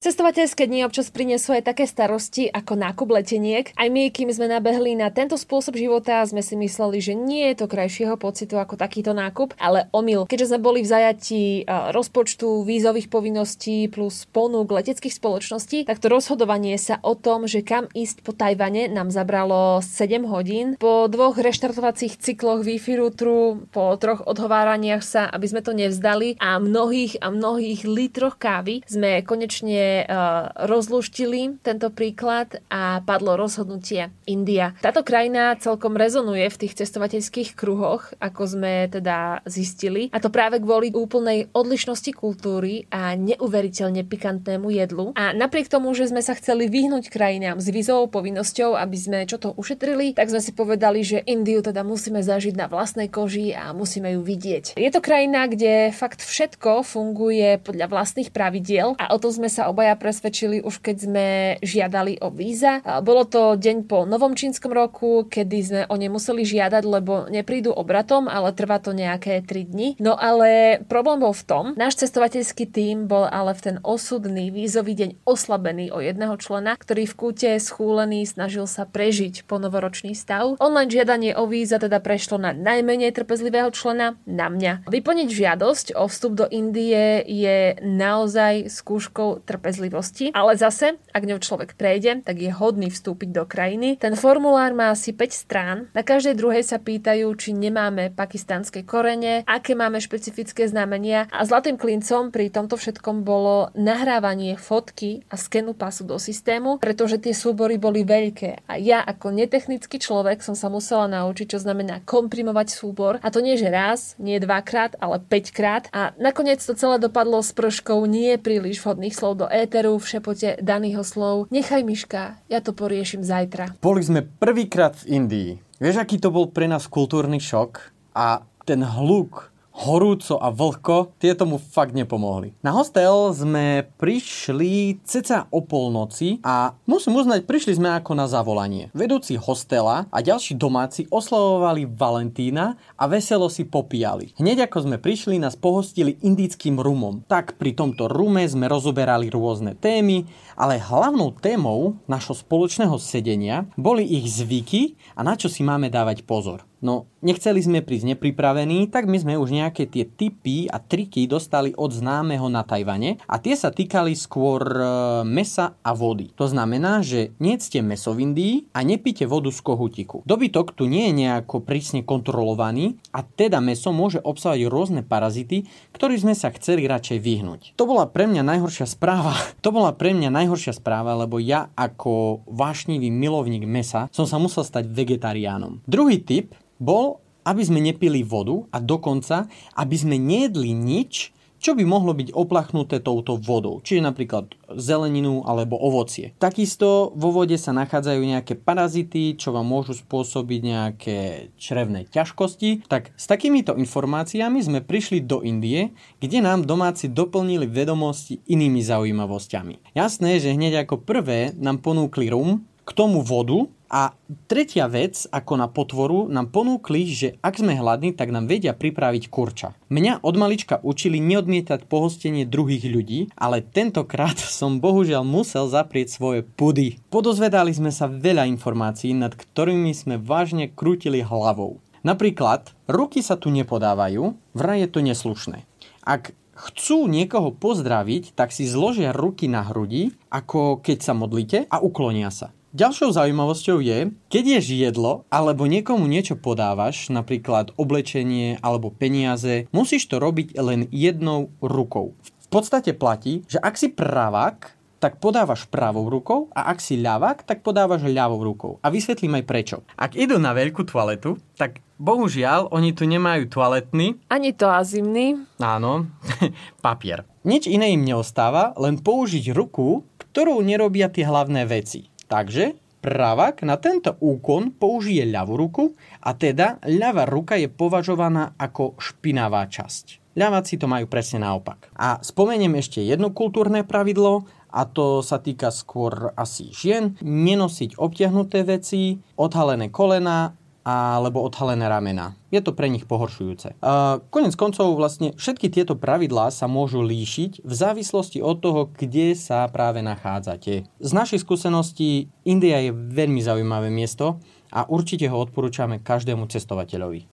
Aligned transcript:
Cestovateľské 0.00 0.64
dni 0.64 0.88
občas 0.88 1.12
prinesú 1.12 1.52
aj 1.52 1.76
také 1.76 1.84
starosti 1.84 2.48
ako 2.48 2.72
nákup 2.72 3.20
leteniek. 3.20 3.68
Aj 3.76 3.84
my, 3.84 4.08
kým 4.08 4.32
sme 4.32 4.48
nabehli 4.48 4.96
na 4.96 5.12
tento 5.12 5.36
spôsob 5.36 5.76
života, 5.76 6.24
sme 6.24 6.40
si 6.40 6.56
mysleli, 6.56 7.04
že 7.04 7.12
nie 7.12 7.52
je 7.52 7.60
to 7.60 7.68
krajšieho 7.68 8.16
pocitu 8.16 8.56
ako 8.56 8.80
takýto 8.80 9.12
nákup, 9.12 9.52
ale 9.60 9.92
omyl. 9.92 10.24
Keďže 10.24 10.56
sme 10.56 10.64
boli 10.64 10.80
v 10.80 10.88
zajatí 10.88 11.68
rozpočtu, 11.68 12.64
vízových 12.64 13.12
povinností 13.12 13.92
plus 13.92 14.24
ponúk 14.32 14.72
leteckých 14.72 15.12
spoločností, 15.12 15.84
tak 15.84 16.00
to 16.00 16.08
rozhodovanie 16.08 16.80
sa 16.80 16.96
o 17.04 17.12
tom, 17.12 17.44
že 17.44 17.60
kam 17.60 17.84
ísť 17.92 18.24
po 18.24 18.32
Tajvane 18.32 18.88
nám 18.88 19.12
zabralo 19.12 19.84
7 19.84 20.24
hodín. 20.24 20.80
Po 20.80 21.12
dvoch 21.12 21.36
reštartovacích 21.36 22.16
cykloch 22.16 22.64
Wi-Fi 22.64 22.96
routeru, 22.96 23.68
po 23.68 23.92
troch 24.00 24.24
odhováraniach 24.24 25.04
sa, 25.04 25.28
aby 25.28 25.44
sme 25.44 25.60
to 25.60 25.76
nevzdali 25.76 26.40
a 26.40 26.56
mnohých 26.56 27.20
a 27.20 27.28
mnohých 27.28 27.84
litroch 27.84 28.40
kávy 28.40 28.80
sme 28.88 29.20
konečne 29.28 29.89
uh, 30.06 30.50
rozluštili 30.68 31.60
tento 31.60 31.90
príklad 31.90 32.62
a 32.70 33.02
padlo 33.02 33.34
rozhodnutie 33.34 34.12
India. 34.26 34.72
Táto 34.80 35.02
krajina 35.02 35.56
celkom 35.58 35.98
rezonuje 35.98 36.46
v 36.48 36.60
tých 36.66 36.76
cestovateľských 36.80 37.58
kruhoch, 37.58 38.12
ako 38.22 38.42
sme 38.46 38.86
teda 38.88 39.42
zistili. 39.46 40.08
A 40.14 40.22
to 40.22 40.30
práve 40.32 40.62
kvôli 40.62 40.92
úplnej 40.94 41.50
odlišnosti 41.52 42.12
kultúry 42.14 42.86
a 42.92 43.14
neuveriteľne 43.16 44.06
pikantnému 44.06 44.70
jedlu. 44.70 45.12
A 45.18 45.32
napriek 45.34 45.68
tomu, 45.72 45.92
že 45.96 46.08
sme 46.10 46.22
sa 46.22 46.36
chceli 46.38 46.70
vyhnúť 46.70 47.10
krajinám 47.10 47.58
s 47.58 47.68
vizovou 47.72 48.06
povinnosťou, 48.10 48.76
aby 48.78 48.96
sme 48.96 49.18
čo 49.26 49.36
to 49.36 49.52
ušetrili, 49.56 50.14
tak 50.14 50.30
sme 50.30 50.40
si 50.42 50.52
povedali, 50.54 51.00
že 51.02 51.24
Indiu 51.24 51.60
teda 51.60 51.82
musíme 51.82 52.20
zažiť 52.20 52.54
na 52.56 52.66
vlastnej 52.70 53.08
koži 53.10 53.52
a 53.56 53.72
musíme 53.72 54.14
ju 54.14 54.20
vidieť. 54.22 54.76
Je 54.76 54.90
to 54.92 55.00
krajina, 55.02 55.46
kde 55.50 55.90
fakt 55.94 56.22
všetko 56.22 56.82
funguje 56.84 57.60
podľa 57.60 57.86
vlastných 57.90 58.30
pravidiel 58.30 58.94
a 58.96 59.12
o 59.12 59.18
to 59.18 59.32
sme 59.32 59.48
sa 59.50 59.68
obaja 59.80 59.96
presvedčili 59.96 60.60
už 60.60 60.84
keď 60.84 60.96
sme 61.08 61.26
žiadali 61.64 62.20
o 62.20 62.28
víza. 62.28 62.84
Bolo 63.00 63.24
to 63.24 63.56
deň 63.56 63.88
po 63.88 64.04
novom 64.04 64.36
čínskom 64.36 64.76
roku, 64.76 65.24
kedy 65.24 65.58
sme 65.64 65.82
o 65.88 65.96
ne 65.96 66.12
museli 66.12 66.44
žiadať, 66.44 66.84
lebo 66.84 67.32
neprídu 67.32 67.72
obratom, 67.72 68.28
ale 68.28 68.52
trvá 68.52 68.76
to 68.76 68.92
nejaké 68.92 69.40
3 69.40 69.72
dni. 69.72 69.88
No 69.96 70.20
ale 70.20 70.84
problém 70.84 71.24
bol 71.24 71.32
v 71.32 71.48
tom, 71.48 71.64
náš 71.80 71.96
cestovateľský 71.96 72.68
tím 72.68 73.08
bol 73.08 73.24
ale 73.24 73.56
v 73.56 73.72
ten 73.72 73.76
osudný 73.80 74.52
vízový 74.52 74.92
deň 74.92 75.24
oslabený 75.24 75.96
o 75.96 76.04
jedného 76.04 76.36
člena, 76.36 76.76
ktorý 76.76 77.08
v 77.08 77.16
kúte 77.16 77.50
schúlený 77.56 78.28
snažil 78.28 78.68
sa 78.68 78.84
prežiť 78.84 79.48
po 79.48 79.56
novoročný 79.56 80.12
stav. 80.12 80.60
Online 80.60 80.92
žiadanie 80.92 81.32
o 81.32 81.48
víza 81.48 81.80
teda 81.80 82.04
prešlo 82.04 82.36
na 82.36 82.52
najmenej 82.52 83.16
trpezlivého 83.16 83.72
člena, 83.72 84.20
na 84.28 84.52
mňa. 84.52 84.92
Vyplniť 84.92 85.28
žiadosť 85.32 85.86
o 85.96 86.04
vstup 86.04 86.36
do 86.36 86.44
Indie 86.52 87.24
je 87.24 87.80
naozaj 87.80 88.68
skúškou 88.68 89.40
trpezlivosti 89.48 89.68
trpezlivosti, 89.70 90.34
ale 90.34 90.58
zase, 90.58 90.98
ak 91.14 91.22
ňou 91.22 91.38
človek 91.38 91.78
prejde, 91.78 92.26
tak 92.26 92.42
je 92.42 92.50
hodný 92.50 92.90
vstúpiť 92.90 93.30
do 93.30 93.46
krajiny. 93.46 94.02
Ten 94.02 94.18
formulár 94.18 94.74
má 94.74 94.90
asi 94.90 95.14
5 95.14 95.30
strán. 95.30 95.86
Na 95.94 96.02
každej 96.02 96.34
druhej 96.34 96.66
sa 96.66 96.82
pýtajú, 96.82 97.30
či 97.38 97.54
nemáme 97.54 98.10
pakistanské 98.10 98.82
korene, 98.82 99.46
aké 99.46 99.78
máme 99.78 100.02
špecifické 100.02 100.66
znamenia. 100.66 101.30
A 101.30 101.46
zlatým 101.46 101.78
klincom 101.78 102.34
pri 102.34 102.50
tomto 102.50 102.74
všetkom 102.74 103.22
bolo 103.22 103.70
nahrávanie 103.78 104.58
fotky 104.58 105.22
a 105.30 105.38
skenu 105.38 105.70
pasu 105.78 106.02
do 106.02 106.18
systému, 106.18 106.82
pretože 106.82 107.22
tie 107.22 107.30
súbory 107.30 107.78
boli 107.78 108.02
veľké. 108.02 108.66
A 108.66 108.74
ja 108.74 109.06
ako 109.06 109.30
netechnický 109.30 110.02
človek 110.02 110.42
som 110.42 110.58
sa 110.58 110.66
musela 110.66 111.06
naučiť, 111.06 111.46
čo 111.54 111.62
znamená 111.62 112.02
komprimovať 112.02 112.74
súbor. 112.74 113.22
A 113.22 113.30
to 113.30 113.38
nie 113.38 113.54
že 113.54 113.70
raz, 113.70 114.18
nie 114.18 114.42
dvakrát, 114.42 114.98
ale 114.98 115.22
5 115.22 115.54
krát 115.54 115.84
a 115.94 116.10
nakoniec 116.18 116.58
to 116.58 116.74
celé 116.74 116.98
dopadlo 116.98 117.38
s 117.38 117.54
prškou 117.54 118.02
nie 118.08 118.34
príliš 118.40 118.80
vhodných 118.80 119.12
slov 119.12 119.44
do 119.44 119.46
éteru 119.60 120.00
v 120.00 120.08
šepote 120.08 120.48
daného 120.64 121.04
slov. 121.04 121.52
Nechaj 121.52 121.84
Miška, 121.84 122.40
ja 122.48 122.58
to 122.64 122.72
poriešim 122.72 123.20
zajtra. 123.20 123.76
Boli 123.84 124.00
sme 124.00 124.24
prvýkrát 124.24 124.96
v 125.04 125.20
Indii. 125.20 125.50
Vieš, 125.80 126.00
aký 126.00 126.16
to 126.20 126.32
bol 126.32 126.48
pre 126.48 126.68
nás 126.68 126.88
kultúrny 126.88 127.40
šok? 127.40 127.92
A 128.16 128.44
ten 128.64 128.84
hluk 128.84 129.52
horúco 129.80 130.36
a 130.36 130.52
vlhko, 130.52 131.16
tie 131.16 131.32
tomu 131.32 131.56
fakt 131.56 131.96
nepomohli. 131.96 132.52
Na 132.60 132.76
hostel 132.76 133.32
sme 133.32 133.88
prišli 133.96 135.00
ceca 135.08 135.48
o 135.48 135.64
polnoci 135.64 136.44
a 136.44 136.76
musím 136.84 137.16
uznať, 137.16 137.48
prišli 137.48 137.80
sme 137.80 137.96
ako 137.96 138.12
na 138.12 138.28
zavolanie. 138.28 138.92
Vedúci 138.92 139.40
hostela 139.40 140.04
a 140.12 140.18
ďalší 140.20 140.60
domáci 140.60 141.08
oslavovali 141.08 141.88
Valentína 141.88 142.76
a 143.00 143.04
veselo 143.08 143.48
si 143.48 143.64
popíjali. 143.64 144.36
Hneď 144.36 144.68
ako 144.68 144.84
sme 144.84 144.96
prišli, 145.00 145.40
nás 145.40 145.56
pohostili 145.56 146.20
indickým 146.20 146.76
rumom. 146.76 147.24
Tak 147.24 147.56
pri 147.56 147.72
tomto 147.72 148.06
rume 148.12 148.44
sme 148.44 148.68
rozoberali 148.68 149.32
rôzne 149.32 149.72
témy, 149.80 150.28
ale 150.60 150.76
hlavnou 150.76 151.32
témou 151.40 151.96
našho 152.04 152.36
spoločného 152.36 153.00
sedenia 153.00 153.64
boli 153.80 154.04
ich 154.04 154.28
zvyky 154.28 155.00
a 155.16 155.24
na 155.24 155.34
čo 155.34 155.48
si 155.48 155.64
máme 155.64 155.88
dávať 155.88 156.28
pozor. 156.28 156.69
No, 156.80 157.12
nechceli 157.20 157.60
sme 157.60 157.84
prísť 157.84 158.16
nepripravení, 158.16 158.88
tak 158.88 159.04
my 159.04 159.20
sme 159.20 159.36
už 159.36 159.52
nejaké 159.52 159.84
tie 159.84 160.08
typy 160.08 160.64
a 160.64 160.80
triky 160.80 161.28
dostali 161.28 161.76
od 161.76 161.92
známeho 161.92 162.48
na 162.48 162.64
Tajvane 162.64 163.20
a 163.28 163.36
tie 163.36 163.52
sa 163.52 163.68
týkali 163.68 164.16
skôr 164.16 164.64
e, 164.64 164.84
mesa 165.28 165.76
a 165.84 165.92
vody. 165.92 166.32
To 166.40 166.48
znamená, 166.48 167.04
že 167.04 167.36
nejedzte 167.36 167.84
meso 167.84 168.16
v 168.16 168.32
Indii 168.32 168.54
a 168.72 168.80
nepite 168.80 169.28
vodu 169.28 169.52
z 169.52 169.60
kohutiku. 169.60 170.24
Dobytok 170.24 170.72
tu 170.72 170.88
nie 170.88 171.12
je 171.12 171.28
nejako 171.28 171.60
prísne 171.60 172.00
kontrolovaný 172.00 172.96
a 173.12 173.20
teda 173.20 173.60
meso 173.60 173.92
môže 173.92 174.24
obsahovať 174.24 174.64
rôzne 174.72 175.00
parazity, 175.04 175.68
ktorým 175.92 176.32
sme 176.32 176.34
sa 176.34 176.48
chceli 176.56 176.88
radšej 176.88 177.20
vyhnúť. 177.20 177.60
To 177.76 177.84
bola 177.84 178.08
pre 178.08 178.24
mňa 178.24 178.40
najhoršia 178.40 178.88
správa. 178.88 179.36
To 179.60 179.76
bola 179.76 179.92
pre 179.92 180.16
mňa 180.16 180.32
najhoršia 180.32 180.72
správa, 180.72 181.12
lebo 181.12 181.36
ja 181.36 181.68
ako 181.76 182.48
vášnivý 182.48 183.12
milovník 183.12 183.68
mesa 183.68 184.08
som 184.08 184.24
sa 184.24 184.40
musel 184.40 184.64
stať 184.64 184.88
vegetariánom. 184.88 185.84
Druhý 185.84 186.16
typ 186.24 186.56
bol, 186.80 187.20
aby 187.44 187.62
sme 187.62 187.80
nepili 187.84 188.24
vodu 188.24 188.64
a 188.72 188.80
dokonca, 188.80 189.46
aby 189.76 189.96
sme 189.96 190.16
nejedli 190.16 190.72
nič, 190.72 191.36
čo 191.60 191.76
by 191.76 191.84
mohlo 191.84 192.16
byť 192.16 192.32
oplachnuté 192.32 193.04
touto 193.04 193.36
vodou, 193.36 193.84
čiže 193.84 194.00
napríklad 194.00 194.48
zeleninu 194.80 195.44
alebo 195.44 195.76
ovocie. 195.76 196.32
Takisto 196.40 197.12
vo 197.12 197.36
vode 197.36 197.60
sa 197.60 197.76
nachádzajú 197.76 198.20
nejaké 198.24 198.56
parazity, 198.56 199.36
čo 199.36 199.52
vám 199.52 199.68
môžu 199.68 199.92
spôsobiť 199.92 200.60
nejaké 200.64 201.18
črevné 201.60 202.08
ťažkosti. 202.08 202.88
Tak 202.88 203.12
s 203.12 203.28
takýmito 203.28 203.76
informáciami 203.76 204.64
sme 204.64 204.80
prišli 204.80 205.20
do 205.20 205.44
Indie, 205.44 205.92
kde 206.16 206.40
nám 206.40 206.64
domáci 206.64 207.12
doplnili 207.12 207.68
vedomosti 207.68 208.40
inými 208.48 208.80
zaujímavosťami. 208.80 209.92
Jasné, 209.92 210.40
že 210.40 210.56
hneď 210.56 210.88
ako 210.88 211.04
prvé 211.04 211.52
nám 211.60 211.84
ponúkli 211.84 212.32
rum, 212.32 212.64
k 212.88 212.90
tomu 212.96 213.22
vodu 213.22 213.68
a 213.90 214.14
tretia 214.46 214.86
vec, 214.86 215.26
ako 215.34 215.58
na 215.58 215.66
potvoru, 215.66 216.30
nám 216.30 216.54
ponúkli, 216.54 217.10
že 217.10 217.28
ak 217.42 217.58
sme 217.58 217.74
hladní, 217.74 218.14
tak 218.14 218.30
nám 218.30 218.46
vedia 218.46 218.70
pripraviť 218.70 219.26
kurča. 219.26 219.74
Mňa 219.90 220.22
od 220.22 220.34
malička 220.38 220.78
učili 220.78 221.18
neodmietať 221.18 221.90
pohostenie 221.90 222.46
druhých 222.46 222.86
ľudí, 222.86 223.34
ale 223.34 223.66
tentokrát 223.66 224.38
som 224.62 224.78
bohužiaľ 224.78 225.26
musel 225.26 225.66
zaprieť 225.66 226.14
svoje 226.14 226.40
pudy. 226.46 227.02
Podozvedali 227.10 227.74
sme 227.74 227.90
sa 227.90 228.06
veľa 228.06 228.46
informácií, 228.46 229.10
nad 229.10 229.34
ktorými 229.34 229.90
sme 229.90 230.22
vážne 230.22 230.70
krútili 230.70 231.26
hlavou. 231.26 231.82
Napríklad, 232.00 232.72
ruky 232.88 233.20
sa 233.20 233.36
tu 233.36 233.52
nepodávajú, 233.52 234.32
vraj 234.56 234.86
je 234.86 234.88
to 234.88 235.00
neslušné. 235.04 235.68
Ak 236.00 236.32
chcú 236.56 237.04
niekoho 237.04 237.52
pozdraviť, 237.52 238.32
tak 238.32 238.52
si 238.52 238.64
zložia 238.64 239.12
ruky 239.12 239.48
na 239.48 239.64
hrudi, 239.64 240.12
ako 240.32 240.80
keď 240.80 240.98
sa 241.00 241.12
modlíte 241.12 241.58
a 241.68 241.76
uklonia 241.80 242.32
sa. 242.32 242.52
Ďalšou 242.70 243.10
zaujímavosťou 243.18 243.82
je, 243.82 244.14
keď 244.30 244.44
ješ 244.46 244.66
jedlo 244.78 245.26
alebo 245.26 245.66
niekomu 245.66 246.06
niečo 246.06 246.38
podávaš, 246.38 247.10
napríklad 247.10 247.74
oblečenie 247.74 248.62
alebo 248.62 248.94
peniaze, 248.94 249.66
musíš 249.74 250.06
to 250.06 250.22
robiť 250.22 250.54
len 250.54 250.86
jednou 250.94 251.50
rukou. 251.58 252.14
V 252.22 252.46
podstate 252.46 252.94
platí, 252.94 253.42
že 253.50 253.58
ak 253.58 253.74
si 253.74 253.90
pravák, 253.90 254.78
tak 255.02 255.18
podávaš 255.18 255.66
pravou 255.66 256.06
rukou 256.06 256.46
a 256.54 256.70
ak 256.70 256.78
si 256.78 257.02
ľavák, 257.02 257.42
tak 257.42 257.66
podávaš 257.66 258.06
ľavou 258.06 258.38
rukou. 258.38 258.72
A 258.86 258.94
vysvetlím 258.94 259.42
aj 259.42 259.44
prečo. 259.50 259.76
Ak 259.98 260.14
idú 260.14 260.38
na 260.38 260.54
veľkú 260.54 260.86
toaletu, 260.86 261.42
tak 261.58 261.82
bohužiaľ 261.98 262.70
oni 262.70 262.94
tu 262.94 263.02
nemajú 263.02 263.50
toaletný. 263.50 264.14
Ani 264.30 264.54
to 264.54 264.70
azimný. 264.70 265.42
Áno, 265.58 266.06
papier. 266.86 267.26
Nič 267.42 267.66
iné 267.66 267.98
im 267.98 268.06
neostáva, 268.06 268.78
len 268.78 269.02
použiť 269.02 269.50
ruku, 269.50 270.06
ktorou 270.30 270.62
nerobia 270.62 271.10
tie 271.10 271.26
hlavné 271.26 271.66
veci. 271.66 272.06
Takže 272.30 272.78
pravák 273.02 273.66
na 273.66 273.74
tento 273.74 274.14
úkon 274.22 274.70
použije 274.78 275.26
ľavú 275.26 275.58
ruku 275.58 275.84
a 276.22 276.30
teda 276.38 276.78
ľavá 276.86 277.26
ruka 277.26 277.58
je 277.58 277.66
považovaná 277.66 278.54
ako 278.54 278.94
špinavá 279.02 279.66
časť. 279.66 280.38
Ľaváci 280.38 280.78
to 280.78 280.86
majú 280.86 281.10
presne 281.10 281.42
naopak. 281.42 281.90
A 281.98 282.22
spomeniem 282.22 282.78
ešte 282.78 283.02
jedno 283.02 283.34
kultúrne 283.34 283.82
pravidlo, 283.82 284.46
a 284.70 284.86
to 284.86 285.26
sa 285.26 285.42
týka 285.42 285.74
skôr 285.74 286.30
asi 286.38 286.70
žien, 286.70 287.18
nenosiť 287.18 287.98
obtiahnuté 287.98 288.62
veci, 288.62 289.18
odhalené 289.34 289.90
kolena 289.90 290.54
alebo 290.90 291.42
odhalené 291.44 291.86
ramena. 291.86 292.34
Je 292.50 292.58
to 292.58 292.74
pre 292.74 292.90
nich 292.90 293.06
pohoršujúce. 293.06 293.78
Uh, 293.78 294.18
konec 294.34 294.58
koncov 294.58 294.92
vlastne 294.98 295.32
všetky 295.38 295.70
tieto 295.70 295.94
pravidlá 295.94 296.50
sa 296.50 296.66
môžu 296.66 297.00
líšiť 297.00 297.62
v 297.62 297.72
závislosti 297.72 298.42
od 298.42 298.58
toho, 298.58 298.80
kde 298.90 299.38
sa 299.38 299.66
práve 299.70 300.02
nachádzate. 300.02 300.86
Z 300.86 301.10
našej 301.14 301.46
skúsenosti 301.46 302.28
India 302.42 302.82
je 302.82 302.90
veľmi 302.90 303.38
zaujímavé 303.38 303.88
miesto 303.88 304.42
a 304.70 304.86
určite 304.86 305.26
ho 305.26 305.36
odporúčame 305.38 305.98
každému 306.02 306.46
cestovateľovi. 306.46 307.26